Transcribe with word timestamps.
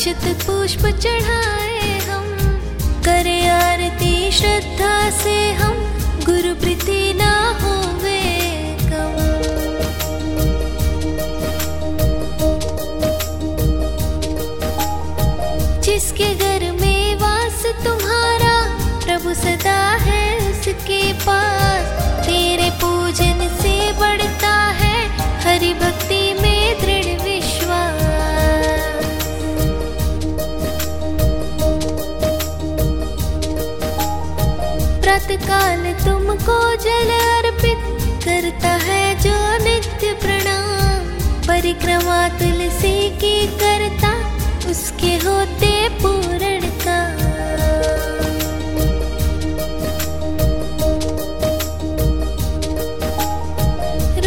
अक्षत 0.00 0.24
पुष्प 0.40 0.82
चढ़ाए 0.96 1.98
हम। 1.98 2.28
करे 3.04 3.36
आरती 3.46 4.30
श्रद्धा 4.32 4.94
से 5.10 5.34
हम। 5.52 5.74
गुरु 6.24 6.54
प्रीति 6.60 7.12
ना 7.16 7.32
होवे 7.60 8.22
जिसके 15.82 16.34
घर 16.34 16.70
में 16.80 17.14
वास 17.16 17.62
तुम्हारा, 17.84 18.58
प्रभु 19.04 19.34
सदा 19.34 19.80
है 20.08 20.28
उसके 20.50 21.02
पास। 21.12 21.59
प्रातः 35.10 35.36
काल 35.36 35.80
तुमको 36.00 36.56
जल 36.76 37.08
अर्पित 37.20 37.80
करता 38.24 38.74
है 38.82 39.02
जो 39.20 39.32
नित्य 39.64 40.12
प्रणाम। 40.22 41.08
परिक्रमा 41.46 42.18
तुलसी 42.38 42.94
की 43.16 43.34
करता, 43.62 44.12
उसके 44.70 45.12
होते 45.24 45.72
पूरण 46.02 46.68
का 46.84 47.00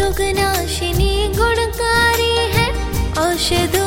रोगनाशिनी 0.00 1.14
गुणकारी 1.38 2.36
है, 2.56 2.68
औषधों 3.24 3.83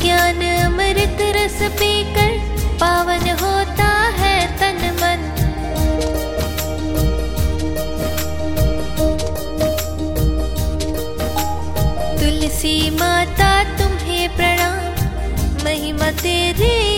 ज्ञान 0.00 0.42
अमृत 0.64 1.18
रस 1.20 1.58
पीकर 1.62 2.30
पावन 2.80 3.30
होता 3.40 3.88
है 4.08 4.58
तन 4.58 4.80
मन। 5.00 5.24
तुलसी 12.20 12.90
माता, 12.90 13.64
तुम्हें 13.78 14.36
प्रणाम। 14.36 14.78
महिमा 15.64 16.10
तेरी 16.10 16.97